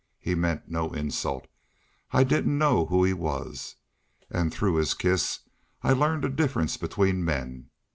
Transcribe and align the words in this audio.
He 0.19 0.33
meant 0.33 0.67
no 0.67 0.91
insult. 0.93 1.45
I 2.11 2.23
didn't 2.23 2.57
know 2.57 2.87
who 2.87 3.03
he 3.03 3.13
was. 3.13 3.75
An' 4.31 4.49
through 4.49 4.77
his 4.77 4.95
kiss 4.95 5.41
I 5.83 5.93
learned 5.93 6.25
a 6.25 6.29
difference 6.29 6.75
between 6.75 7.23
men.... 7.23 7.69